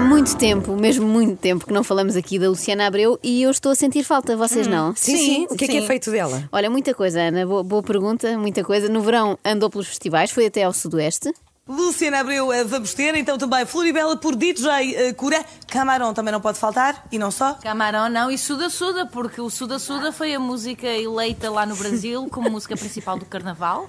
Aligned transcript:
muito 0.00 0.36
tempo, 0.36 0.76
mesmo 0.76 1.06
muito 1.06 1.38
tempo, 1.38 1.66
que 1.66 1.72
não 1.72 1.84
falamos 1.84 2.16
aqui 2.16 2.38
da 2.38 2.48
Luciana 2.48 2.86
Abreu 2.86 3.18
e 3.22 3.42
eu 3.42 3.50
estou 3.50 3.72
a 3.72 3.74
sentir 3.74 4.04
falta, 4.04 4.36
vocês 4.36 4.66
não? 4.66 4.94
Sim, 4.96 5.16
sim. 5.16 5.46
O 5.50 5.56
que 5.56 5.64
é 5.64 5.68
que 5.68 5.76
é 5.78 5.82
feito 5.82 6.10
dela? 6.10 6.48
Olha, 6.50 6.70
muita 6.70 6.94
coisa, 6.94 7.20
Ana, 7.20 7.46
boa, 7.46 7.62
boa 7.62 7.82
pergunta, 7.82 8.36
muita 8.38 8.64
coisa. 8.64 8.88
No 8.88 9.00
verão 9.00 9.38
andou 9.44 9.70
pelos 9.70 9.86
festivais, 9.86 10.30
foi 10.30 10.46
até 10.46 10.64
ao 10.64 10.72
Sudoeste. 10.72 11.32
Luciana 11.66 12.20
Abreu, 12.20 12.52
eh, 12.52 12.62
vamos 12.62 12.92
ter 12.92 13.14
então 13.14 13.38
também 13.38 13.64
Floribela 13.64 14.16
por 14.16 14.36
DJ 14.36 14.94
eh, 14.94 15.12
Cura. 15.14 15.42
Camarão 15.66 16.12
também 16.12 16.30
não 16.30 16.40
pode 16.40 16.58
faltar 16.58 17.06
e 17.10 17.18
não 17.18 17.30
só. 17.30 17.54
Camarão 17.54 18.08
não 18.10 18.30
e 18.30 18.36
Suda 18.36 18.68
Suda, 18.68 19.06
porque 19.06 19.40
o 19.40 19.48
Suda 19.48 19.78
Suda 19.78 20.12
foi 20.12 20.34
a 20.34 20.38
música 20.38 20.86
eleita 20.86 21.50
lá 21.50 21.64
no 21.64 21.74
Brasil 21.74 22.28
como 22.30 22.50
música 22.50 22.76
principal 22.76 23.18
do 23.18 23.24
Carnaval 23.24 23.88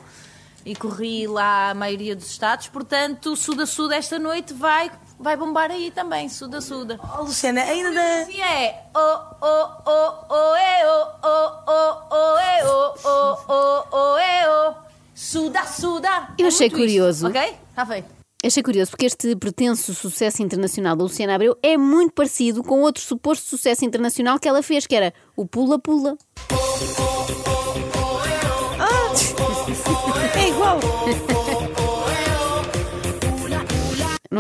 e 0.66 0.74
corri 0.74 1.27
lá 1.27 1.72
a 1.72 1.74
maioria 1.74 2.16
dos 2.16 2.27
estados, 2.27 2.68
portanto, 2.68 3.36
Suda 3.36 3.66
Suda 3.66 3.96
esta 3.96 4.18
noite 4.18 4.54
vai, 4.54 4.90
vai 5.20 5.36
bombar 5.36 5.72
aí 5.72 5.92
também, 5.92 6.30
Suda 6.30 6.62
Suda. 6.62 7.00
Oh, 7.18 7.24
Luciana, 7.24 7.62
ainda 7.64 7.92
da... 7.92 8.22
Assim 8.22 8.42
é, 8.42 8.84
oh, 8.96 9.20
oh, 9.41 9.68
oh, 9.86 10.14
oh, 10.30 10.55
é, 10.55 10.88
oh, 10.88 11.08
oh, 11.24 11.52
oh, 11.68 11.98
oh, 12.12 12.38
é, 12.38 12.66
oh, 12.66 12.94
oh, 13.04 13.38
oh, 13.48 13.84
oh, 13.91 14.18
é, 14.18 14.50
oh, 14.50 14.74
Suda 15.14 15.66
Suda. 15.66 16.30
Eu 16.38 16.48
achei 16.48 16.70
curioso. 16.70 17.28
ok? 17.28 17.55
Está 17.70 17.86
feito. 17.86 18.16
Achei 18.46 18.62
curioso 18.62 18.91
porque 18.91 19.08
este 19.08 19.36
pretenso 19.36 19.94
sucesso 19.96 20.44
internacional 20.44 20.96
da 20.96 21.04
Luciana 21.04 21.34
Abreu 21.34 21.58
é 21.63 21.77
muito 21.77 22.13
parecido 22.13 22.63
com 22.63 22.82
outro 22.82 23.02
suposto 23.02 23.48
sucesso 23.48 23.84
internacional 23.84 24.38
que 24.38 24.48
ela 24.48 24.62
fez, 24.62 24.86
que 24.86 24.96
era 24.96 25.13
o 25.36 25.48
Pula 25.48 25.80
Pula. 25.80 26.16
É 26.52 27.55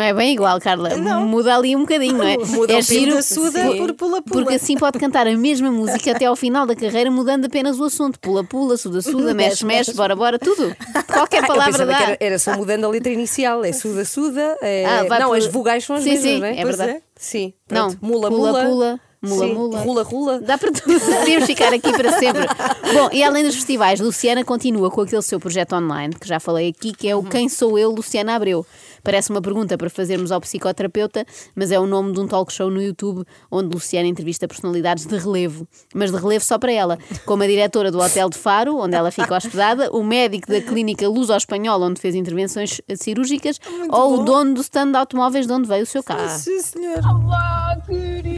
é 0.05 0.13
bem 0.13 0.33
igual, 0.33 0.59
Carla. 0.59 0.95
Muda 1.21 1.55
ali 1.55 1.75
um 1.75 1.81
bocadinho, 1.81 2.17
não 2.17 2.25
é? 2.27 2.37
Muda 2.47 2.73
é 2.73 2.79
o 2.79 2.85
pinda 2.85 3.21
suda 3.21 3.61
Sim. 3.71 3.77
por 3.77 3.93
pula-pula. 3.93 4.21
Porque 4.43 4.53
assim 4.55 4.77
pode 4.77 4.97
cantar 4.99 5.27
a 5.27 5.35
mesma 5.37 5.71
música 5.71 6.11
até 6.11 6.25
ao 6.25 6.35
final 6.35 6.65
da 6.65 6.75
carreira, 6.75 7.09
mudando 7.11 7.45
apenas 7.45 7.79
o 7.79 7.83
assunto. 7.83 8.19
Pula-pula, 8.19 8.77
suda-suda, 8.77 9.33
mexe-mexe, 9.33 9.93
bora-bora, 9.93 10.39
tudo. 10.39 10.75
Qualquer 11.11 11.45
palavra 11.47 11.85
dá. 11.85 11.99
era, 12.01 12.17
era 12.19 12.39
só 12.39 12.55
mudando 12.55 12.85
a 12.85 12.89
letra 12.89 13.11
inicial. 13.11 13.63
É 13.65 13.71
suda-suda. 13.71 14.57
É... 14.61 14.85
Ah, 14.85 15.19
não, 15.19 15.29
por- 15.29 15.37
as 15.37 15.45
vogais 15.47 15.83
são 15.83 15.95
as 15.95 16.03
Sim, 16.03 16.09
mesmas, 16.11 16.31
sim, 16.31 16.39
não 16.39 16.47
é? 16.47 16.51
é 16.59 16.61
Pois 16.61 16.77
verdade. 16.77 16.99
Sim. 17.15 17.53
Não, 17.69 17.87
Pronto. 17.89 17.97
Mula, 18.05 18.29
pula, 18.29 18.99
mula. 19.25 19.47
Sim. 19.47 19.53
mula. 19.53 19.79
Rula, 19.81 20.03
rula. 20.03 20.39
Dá 20.41 20.57
para 20.57 20.71
tudo. 20.71 20.99
Podíamos 20.99 21.45
ficar 21.45 21.73
aqui 21.73 21.91
para 21.91 22.17
sempre. 22.19 22.45
Bom, 22.93 23.09
e 23.11 23.23
além 23.23 23.43
dos 23.43 23.55
festivais, 23.55 23.99
Luciana 23.99 24.43
continua 24.43 24.89
com 24.91 25.01
aquele 25.01 25.21
seu 25.21 25.39
projeto 25.39 25.75
online, 25.75 26.13
que 26.13 26.27
já 26.27 26.39
falei 26.39 26.69
aqui, 26.69 26.93
que 26.93 27.07
é 27.07 27.15
o 27.15 27.23
Quem 27.23 27.49
Sou 27.49 27.77
Eu, 27.77 27.91
Luciana 27.91 28.35
Abreu. 28.35 28.65
Parece 29.03 29.29
uma 29.29 29.41
pergunta 29.41 29.77
para 29.77 29.89
fazermos 29.89 30.31
ao 30.31 30.41
psicoterapeuta, 30.41 31.25
mas 31.55 31.71
é 31.71 31.79
o 31.79 31.85
nome 31.85 32.11
de 32.11 32.19
um 32.19 32.27
talk 32.27 32.51
show 32.51 32.71
no 32.71 32.81
YouTube 32.81 33.23
onde 33.51 33.73
Luciana 33.73 34.07
entrevista 34.07 34.47
personalidades 34.47 35.05
de 35.05 35.15
relevo. 35.15 35.67
Mas 35.93 36.11
de 36.11 36.17
relevo 36.17 36.43
só 36.43 36.57
para 36.57 36.71
ela, 36.71 36.97
como 37.25 37.43
a 37.43 37.47
diretora 37.47 37.91
do 37.91 37.99
Hotel 37.99 38.29
de 38.29 38.37
Faro, 38.37 38.77
onde 38.77 38.95
ela 38.95 39.11
fica 39.11 39.35
hospedada, 39.35 39.91
o 39.91 40.03
médico 40.03 40.47
da 40.47 40.59
clínica 40.59 41.07
Luz 41.07 41.29
ao 41.29 41.37
Espanhol, 41.37 41.81
onde 41.81 42.01
fez 42.01 42.15
intervenções 42.15 42.81
cirúrgicas, 42.95 43.59
ou 43.89 44.21
o 44.21 44.23
dono 44.23 44.55
do 44.55 44.61
stand 44.61 44.91
de 44.91 44.97
automóveis 44.97 45.45
de 45.45 45.53
onde 45.53 45.67
veio 45.67 45.83
o 45.83 45.85
seu 45.87 46.03
carro. 46.03 46.29
Sim, 46.29 46.59
senhor. 46.61 46.99
Olá, 47.05 47.77
queridos 47.85 48.34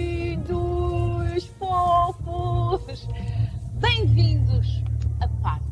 fofos! 2.67 3.07
Bem-vindos 3.75 4.83
a 5.21 5.27
Faro. 5.41 5.63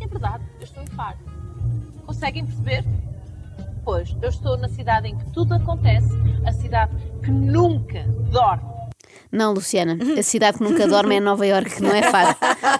É 0.00 0.06
verdade, 0.06 0.42
eu 0.58 0.64
estou 0.64 0.82
em 0.82 0.86
Faro. 0.86 1.18
Conseguem 2.06 2.46
perceber? 2.46 2.82
Pois, 3.84 4.16
eu 4.22 4.30
estou 4.30 4.56
na 4.56 4.68
cidade 4.70 5.08
em 5.08 5.18
que 5.18 5.30
tudo 5.32 5.52
acontece, 5.52 6.08
a 6.46 6.52
cidade 6.52 6.96
que 7.22 7.30
nunca 7.30 8.04
dorme. 8.32 8.70
Não, 9.30 9.52
Luciana, 9.52 9.98
a 10.18 10.22
cidade 10.22 10.56
que 10.56 10.64
nunca 10.64 10.88
dorme 10.88 11.16
é 11.16 11.20
Nova 11.20 11.46
Iorque, 11.46 11.82
não 11.82 11.94
é 11.94 12.10
Faro. 12.10 12.34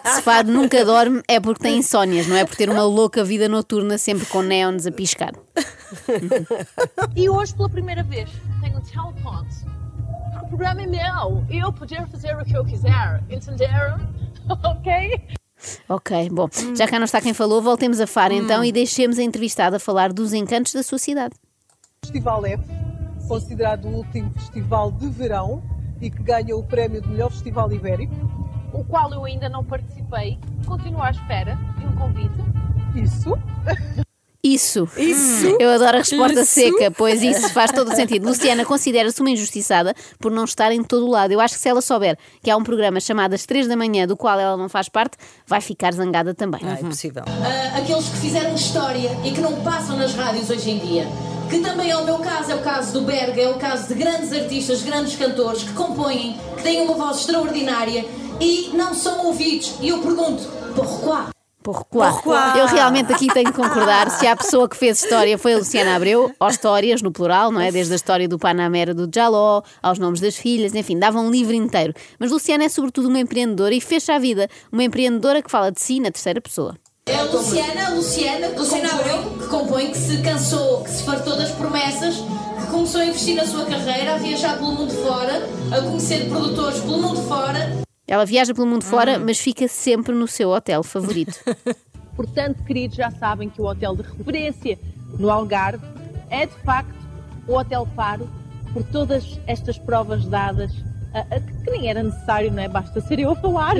Se 0.06 0.22
Faro 0.22 0.48
nunca 0.48 0.82
dorme 0.82 1.22
é 1.28 1.38
porque 1.38 1.62
tem 1.62 1.76
insónias, 1.76 2.26
não 2.26 2.36
é 2.36 2.46
por 2.46 2.56
ter 2.56 2.70
uma 2.70 2.84
louca 2.84 3.22
vida 3.22 3.46
noturna 3.46 3.98
sempre 3.98 4.24
com 4.24 4.40
neons 4.40 4.86
a 4.86 4.90
piscar. 4.90 5.34
E 7.14 7.28
hoje, 7.28 7.54
pela 7.54 7.68
primeira 7.68 8.02
vez, 8.02 8.30
tenho 8.62 8.78
um 8.78 8.80
teleponto. 8.80 9.70
O 10.42 10.48
programa 10.48 10.82
é 10.82 10.86
meu. 10.86 11.44
Eu 11.50 11.72
poder 11.72 12.06
fazer 12.08 12.36
o 12.36 12.44
que 12.44 12.56
eu 12.56 12.64
quiser. 12.64 13.22
Entenderam? 13.30 13.98
ok? 14.64 15.20
Ok, 15.88 16.30
bom, 16.30 16.48
já 16.74 16.88
cá 16.88 16.98
não 16.98 17.04
está 17.04 17.20
quem 17.20 17.34
falou, 17.34 17.60
voltemos 17.60 18.00
a 18.00 18.06
Faro 18.06 18.32
então 18.32 18.64
e 18.64 18.72
deixemos 18.72 19.18
a 19.18 19.22
entrevistada 19.22 19.78
falar 19.78 20.10
dos 20.12 20.32
encantos 20.32 20.72
da 20.72 20.82
sua 20.82 20.98
cidade. 20.98 21.34
Festival 22.02 22.46
F, 22.46 22.64
considerado 23.28 23.84
o 23.86 23.96
último 23.96 24.32
festival 24.32 24.90
de 24.90 25.08
verão 25.08 25.62
e 26.00 26.10
que 26.10 26.22
ganha 26.22 26.56
o 26.56 26.62
prémio 26.62 27.02
de 27.02 27.08
melhor 27.08 27.30
festival 27.30 27.70
ibérico. 27.72 28.14
O 28.72 28.84
qual 28.84 29.12
eu 29.12 29.24
ainda 29.24 29.48
não 29.48 29.64
participei. 29.64 30.38
Continuo 30.64 31.02
à 31.02 31.10
espera 31.10 31.58
de 31.78 31.86
um 31.86 31.92
convite. 31.96 32.34
Isso. 32.94 33.36
Isso. 34.42 34.88
Isso. 34.96 35.46
Eu 35.60 35.70
adoro 35.70 35.96
a 35.96 36.00
resposta 36.00 36.40
Isso. 36.40 36.54
seca, 36.54 36.90
pois 36.90 37.22
isso 37.22 37.50
faz 37.50 37.70
todo 37.72 37.92
o 37.92 37.94
sentido. 37.94 38.26
Luciana 38.26 38.64
considera-se 38.64 39.20
uma 39.20 39.30
injustiçada 39.30 39.94
por 40.18 40.32
não 40.32 40.44
estar 40.44 40.72
em 40.72 40.82
todo 40.82 41.06
o 41.06 41.10
lado. 41.10 41.32
Eu 41.32 41.40
acho 41.40 41.54
que 41.54 41.60
se 41.60 41.68
ela 41.68 41.82
souber 41.82 42.16
que 42.42 42.50
há 42.50 42.56
um 42.56 42.64
programa 42.64 43.00
chamado 43.00 43.34
Às 43.34 43.44
3 43.44 43.68
da 43.68 43.76
manhã, 43.76 44.06
do 44.06 44.16
qual 44.16 44.40
ela 44.40 44.56
não 44.56 44.68
faz 44.68 44.88
parte, 44.88 45.18
vai 45.46 45.60
ficar 45.60 45.92
zangada 45.92 46.32
também. 46.32 46.60
Ah, 46.64 46.78
impossível. 46.80 47.22
Ah, 47.26 47.78
aqueles 47.78 48.08
que 48.08 48.16
fizeram 48.16 48.54
história 48.54 49.10
e 49.24 49.30
que 49.30 49.40
não 49.40 49.62
passam 49.62 49.96
nas 49.96 50.14
rádios 50.14 50.48
hoje 50.48 50.70
em 50.70 50.78
dia. 50.78 51.06
Que 51.50 51.58
também 51.58 51.90
é 51.90 51.96
o 51.96 52.04
meu 52.04 52.18
caso, 52.18 52.52
é 52.52 52.54
o 52.54 52.62
caso 52.62 52.92
do 52.92 53.02
Berga, 53.02 53.42
é 53.42 53.48
o 53.48 53.58
caso 53.58 53.88
de 53.88 53.94
grandes 53.94 54.32
artistas, 54.32 54.82
grandes 54.82 55.16
cantores 55.16 55.64
que 55.64 55.72
compõem, 55.72 56.38
que 56.56 56.62
têm 56.62 56.80
uma 56.80 56.94
voz 56.94 57.18
extraordinária 57.18 58.06
e 58.40 58.70
não 58.72 58.94
são 58.94 59.26
ouvidos. 59.26 59.74
E 59.80 59.88
eu 59.88 59.98
pergunto, 59.98 60.48
Pourquoi? 61.62 62.08
Pourquoi? 62.08 62.38
Eu 62.58 62.66
realmente 62.66 63.12
aqui 63.12 63.28
tenho 63.28 63.52
que 63.52 63.56
concordar. 63.56 64.10
Se 64.10 64.26
a 64.26 64.34
pessoa 64.34 64.68
que 64.68 64.76
fez 64.76 65.02
história 65.02 65.36
foi 65.36 65.52
a 65.52 65.58
Luciana 65.58 65.94
Abreu, 65.94 66.32
ou 66.40 66.48
histórias 66.48 67.02
no 67.02 67.12
plural, 67.12 67.52
não 67.52 67.60
é? 67.60 67.70
Desde 67.70 67.92
a 67.92 67.96
história 67.96 68.26
do 68.26 68.38
Panamera 68.38 68.94
do 68.94 69.08
Jaló, 69.14 69.62
aos 69.82 69.98
nomes 69.98 70.20
das 70.20 70.36
filhas, 70.36 70.74
enfim, 70.74 70.98
dava 70.98 71.20
um 71.20 71.30
livro 71.30 71.52
inteiro. 71.52 71.92
Mas 72.18 72.30
Luciana 72.30 72.64
é 72.64 72.68
sobretudo 72.68 73.08
uma 73.08 73.20
empreendedora 73.20 73.74
e 73.74 73.80
fez-se 73.80 74.10
à 74.10 74.18
vida. 74.18 74.48
Uma 74.72 74.84
empreendedora 74.84 75.42
que 75.42 75.50
fala 75.50 75.70
de 75.70 75.80
si 75.80 76.00
na 76.00 76.10
terceira 76.10 76.40
pessoa. 76.40 76.76
É 77.06 77.16
a 77.16 77.24
Luciana, 77.24 77.86
a 77.88 77.90
Luciana, 77.90 78.48
Luciana 78.56 78.90
Abreu, 78.92 79.18
que 79.38 79.46
compõe, 79.48 79.90
que 79.90 79.98
se 79.98 80.22
cansou, 80.22 80.82
que 80.84 80.90
se 80.90 81.02
fartou 81.02 81.36
das 81.36 81.50
promessas, 81.50 82.16
que 82.16 82.66
começou 82.70 83.00
a 83.00 83.06
investir 83.06 83.34
na 83.34 83.44
sua 83.44 83.64
carreira, 83.66 84.14
a 84.14 84.18
viajar 84.18 84.56
pelo 84.56 84.72
mundo 84.72 84.92
fora, 84.92 85.46
a 85.76 85.82
conhecer 85.82 86.28
produtores 86.28 86.80
pelo 86.80 86.98
mundo 86.98 87.20
fora. 87.28 87.89
Ela 88.10 88.26
viaja 88.26 88.52
pelo 88.52 88.66
mundo 88.66 88.82
fora, 88.84 89.20
mas 89.20 89.38
fica 89.38 89.68
sempre 89.68 90.12
no 90.12 90.26
seu 90.26 90.50
hotel 90.50 90.82
favorito. 90.82 91.38
Portanto, 92.16 92.64
queridos, 92.64 92.96
já 92.96 93.08
sabem 93.12 93.48
que 93.48 93.62
o 93.62 93.66
hotel 93.66 93.94
de 93.94 94.02
referência 94.02 94.76
no 95.16 95.30
Algarve 95.30 95.84
é 96.28 96.44
de 96.44 96.52
facto 96.64 96.92
o 97.46 97.54
Hotel 97.56 97.86
Faro, 97.94 98.28
por 98.72 98.82
todas 98.82 99.38
estas 99.46 99.78
provas 99.78 100.24
dadas, 100.26 100.72
a- 101.14 101.20
a- 101.20 101.40
que 101.40 101.70
nem 101.70 101.88
era 101.88 102.02
necessário, 102.02 102.50
não 102.52 102.60
é? 102.62 102.68
Basta 102.68 103.00
ser 103.00 103.20
eu 103.20 103.30
a 103.30 103.36
falar. 103.36 103.76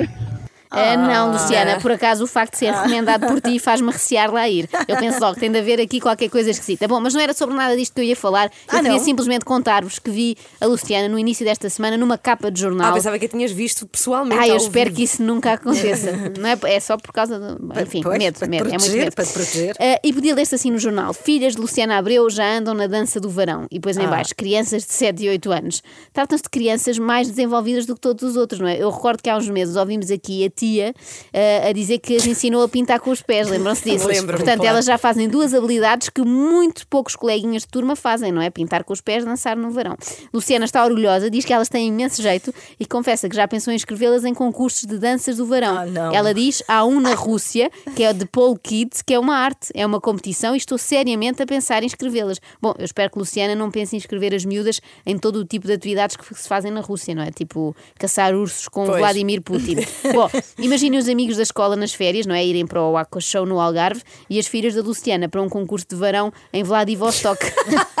Ah, 0.71 0.95
não, 0.95 1.33
Luciana, 1.33 1.79
por 1.81 1.91
acaso 1.91 2.23
o 2.23 2.27
facto 2.27 2.53
de 2.53 2.59
ser 2.59 2.73
recomendado 2.73 3.27
por 3.27 3.41
ti 3.41 3.59
faz-me 3.59 3.91
recear 3.91 4.31
lá 4.33 4.47
ir. 4.47 4.69
Eu 4.87 4.95
penso 4.97 5.19
logo, 5.19 5.39
tem 5.39 5.51
de 5.51 5.59
haver 5.59 5.81
aqui 5.81 5.99
qualquer 5.99 6.29
coisa 6.29 6.49
esquisita. 6.49 6.87
Bom, 6.87 6.99
mas 7.01 7.13
não 7.13 7.19
era 7.21 7.33
sobre 7.33 7.55
nada 7.55 7.75
disto 7.75 7.93
que 7.93 7.99
eu 8.01 8.05
ia 8.05 8.15
falar. 8.15 8.45
Eu 8.45 8.51
Ah, 8.69 8.75
queria 8.77 8.91
não? 8.93 8.99
simplesmente 8.99 9.43
contar-vos 9.43 9.99
que 9.99 10.09
vi 10.09 10.37
a 10.61 10.65
Luciana 10.65 11.09
no 11.09 11.19
início 11.19 11.45
desta 11.45 11.69
semana 11.69 11.97
numa 11.97 12.17
capa 12.17 12.49
de 12.49 12.61
jornal. 12.61 12.91
Ah, 12.91 12.93
pensava 12.93 13.19
que 13.19 13.25
a 13.25 13.29
tinhas 13.29 13.51
visto 13.51 13.85
pessoalmente. 13.85 14.41
Ah, 14.41 14.47
eu 14.47 14.55
espero 14.55 14.85
vivo. 14.85 14.95
que 14.95 15.03
isso 15.03 15.21
nunca 15.21 15.53
aconteça. 15.53 16.11
Não 16.39 16.47
é, 16.49 16.57
é 16.75 16.79
só 16.79 16.95
por 16.97 17.11
causa 17.11 17.37
do. 17.37 17.71
Enfim, 17.81 18.01
Pois, 18.01 18.17
medo, 18.17 18.39
medo. 18.47 18.67
é 18.67 18.69
muito 18.69 18.69
proteger, 18.79 19.03
medo. 19.03 19.15
para 19.15 19.25
te 19.25 19.33
proteger. 19.33 19.75
Ah, 19.79 19.99
e 20.03 20.13
podia 20.13 20.33
ler-se 20.33 20.55
assim 20.55 20.71
no 20.71 20.79
jornal: 20.79 21.13
Filhas 21.13 21.53
de 21.55 21.59
Luciana 21.61 21.97
Abreu 21.97 22.29
já 22.29 22.45
andam 22.57 22.73
na 22.73 22.87
dança 22.87 23.19
do 23.19 23.29
verão. 23.29 23.65
E 23.69 23.75
depois 23.75 23.97
em 23.97 24.05
Ah. 24.05 24.09
baixo, 24.09 24.33
crianças 24.35 24.85
de 24.85 24.93
7 24.93 25.23
e 25.25 25.29
8 25.29 25.51
anos. 25.51 25.83
Tratam-se 26.13 26.43
de 26.43 26.49
crianças 26.49 26.97
mais 26.97 27.27
desenvolvidas 27.27 27.85
do 27.85 27.95
que 27.95 28.01
todos 28.01 28.23
os 28.23 28.37
outros, 28.37 28.59
não 28.61 28.67
é? 28.69 28.77
Eu 28.81 28.89
recordo 28.89 29.21
que 29.21 29.29
há 29.29 29.35
uns 29.35 29.49
meses 29.49 29.75
ouvimos 29.75 30.09
aqui 30.09 30.45
a 30.45 30.49
tia 30.61 30.93
ah, 31.33 31.69
a 31.69 31.71
dizer 31.71 31.97
que 31.97 32.15
as 32.15 32.25
ensinou 32.25 32.63
a 32.63 32.69
pintar 32.69 32.99
com 32.99 33.09
os 33.09 33.21
pés. 33.21 33.49
Lembram-se 33.49 33.83
disso? 33.83 34.07
Lembro-me, 34.07 34.37
Portanto, 34.37 34.59
claro. 34.59 34.69
elas 34.69 34.85
já 34.85 34.97
fazem 34.97 35.27
duas 35.27 35.53
habilidades 35.53 36.09
que 36.09 36.21
muito 36.21 36.87
poucos 36.87 37.15
coleguinhas 37.15 37.63
de 37.63 37.69
turma 37.69 37.95
fazem, 37.95 38.31
não 38.31 38.41
é? 38.41 38.49
Pintar 38.49 38.83
com 38.83 38.93
os 38.93 39.01
pés, 39.01 39.25
dançar 39.25 39.57
no 39.57 39.71
verão. 39.71 39.97
Luciana 40.31 40.65
está 40.65 40.85
orgulhosa, 40.85 41.29
diz 41.29 41.43
que 41.43 41.53
elas 41.53 41.67
têm 41.67 41.87
imenso 41.87 42.21
jeito 42.21 42.53
e 42.79 42.85
confessa 42.85 43.27
que 43.27 43.35
já 43.35 43.47
pensou 43.47 43.73
em 43.73 43.75
inscrevê-las 43.75 44.23
em 44.23 44.33
concursos 44.33 44.83
de 44.85 44.97
danças 44.97 45.37
do 45.37 45.45
verão. 45.45 45.85
Não. 45.87 46.13
Ela 46.13 46.33
diz: 46.33 46.61
há 46.67 46.85
um 46.85 46.99
na 46.99 47.15
Rússia, 47.15 47.71
que 47.95 48.03
é 48.03 48.11
o 48.11 48.13
de 48.13 48.25
Pole 48.25 48.59
Kids, 48.61 49.01
que 49.01 49.13
é 49.13 49.19
uma 49.19 49.35
arte, 49.35 49.69
é 49.73 49.85
uma 49.85 49.99
competição 49.99 50.53
e 50.53 50.57
estou 50.57 50.77
seriamente 50.77 51.41
a 51.41 51.45
pensar 51.45 51.83
em 51.83 51.85
inscrevê-las. 51.85 52.39
Bom, 52.61 52.73
eu 52.77 52.85
espero 52.85 53.11
que 53.11 53.17
Luciana 53.17 53.55
não 53.55 53.71
pense 53.71 53.95
em 53.95 53.97
inscrever 53.97 54.33
as 54.35 54.45
miúdas 54.45 54.79
em 55.05 55.17
todo 55.17 55.37
o 55.37 55.45
tipo 55.45 55.67
de 55.67 55.73
atividades 55.73 56.15
que 56.15 56.35
se 56.35 56.47
fazem 56.47 56.71
na 56.71 56.81
Rússia, 56.81 57.15
não 57.15 57.23
é? 57.23 57.31
Tipo 57.31 57.75
caçar 57.97 58.35
ursos 58.35 58.67
com 58.67 58.85
Pois. 58.85 58.99
Vladimir 58.99 59.41
Putin. 59.41 59.77
Bom, 60.13 60.29
Imaginem 60.57 60.99
os 60.99 61.07
amigos 61.07 61.37
da 61.37 61.43
escola 61.43 61.75
nas 61.75 61.93
férias, 61.93 62.25
não 62.25 62.35
é? 62.35 62.43
Irem 62.45 62.65
para 62.67 62.81
o 62.81 62.97
Aqua 62.97 63.19
Show 63.21 63.45
no 63.45 63.59
Algarve 63.59 64.01
e 64.29 64.39
as 64.39 64.47
filhas 64.47 64.73
da 64.75 64.81
Luciana 64.81 65.27
para 65.29 65.41
um 65.41 65.49
concurso 65.49 65.85
de 65.89 65.95
verão 65.95 66.31
em 66.53 66.63
Vladivostok. 66.63 67.39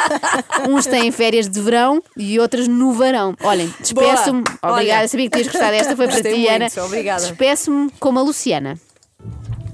Uns 0.69 0.85
têm 0.85 1.11
férias 1.11 1.49
de 1.49 1.59
verão 1.61 2.01
e 2.17 2.39
outras 2.39 2.67
no 2.67 2.93
verão. 2.93 3.35
Olhem, 3.43 3.73
despeço-me. 3.79 4.43
Obrigada, 4.61 4.99
Olha. 5.01 5.07
sabia 5.07 5.29
que 5.29 5.37
tinhas 5.37 5.47
gostado 5.51 5.71
desta, 5.71 5.95
foi 5.95 6.07
para 6.07 6.21
ti, 6.21 6.47
Ana. 6.47 6.67
obrigada. 6.85 7.21
Despeço-me 7.21 7.89
como 7.99 8.19
a 8.19 8.21
Luciana. 8.21 8.79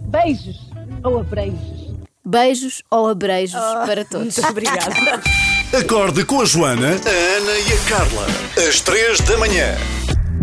Beijos 0.09 0.57
ou 1.03 1.19
abreijos. 1.19 1.77
Beijos 2.25 2.81
ou 2.91 3.07
abreijos 3.07 3.55
Ah. 3.61 3.83
para 3.85 4.03
todos. 4.05 4.35
Muito 4.37 4.49
obrigada. 4.49 4.91
Acorde 5.77 6.23
com 6.25 6.41
a 6.41 6.45
Joana, 6.45 6.89
a 6.89 7.37
Ana 7.37 7.51
e 7.59 7.73
a 7.73 7.89
Carla. 7.89 8.25
Às 8.67 8.79
três 8.81 9.19
da 9.21 9.37
manhã. 9.37 9.75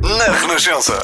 Na 0.03 0.33
Renascença. 0.39 0.99